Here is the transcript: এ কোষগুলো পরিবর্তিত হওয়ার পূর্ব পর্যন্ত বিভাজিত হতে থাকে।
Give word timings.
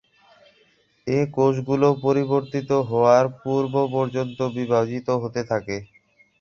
এ 1.07 1.19
কোষগুলো 1.33 1.87
পরিবর্তিত 2.03 2.69
হওয়ার 2.89 3.25
পূর্ব 3.41 3.73
পর্যন্ত 3.95 4.39
বিভাজিত 4.57 5.07
হতে 5.23 5.41
থাকে। 5.51 5.77